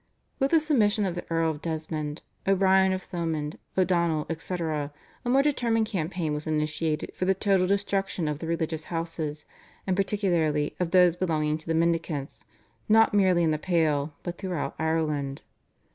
With 0.39 0.49
the 0.49 0.59
submission 0.59 1.05
of 1.05 1.13
the 1.13 1.23
Earl 1.29 1.51
of 1.51 1.61
Desmond, 1.61 2.23
O'Brien 2.47 2.91
of 2.91 3.03
Thomond, 3.03 3.59
O'Donnell, 3.77 4.25
etc., 4.31 4.91
a 5.23 5.29
more 5.29 5.43
determined 5.43 5.85
campaign 5.85 6.33
was 6.33 6.47
initiated 6.47 7.11
for 7.13 7.25
the 7.25 7.35
total 7.35 7.67
destruction 7.67 8.27
of 8.27 8.39
the 8.39 8.47
religious 8.47 8.85
houses, 8.85 9.45
and 9.85 9.95
particularly 9.95 10.75
of 10.79 10.89
those 10.89 11.15
belonging 11.15 11.59
to 11.59 11.67
the 11.67 11.75
Mendicants, 11.75 12.45
not 12.89 13.13
merely 13.13 13.43
in 13.43 13.51
the 13.51 13.59
Pale 13.59 14.15
but 14.23 14.39
throughout 14.39 14.73
Ireland. 14.79 15.43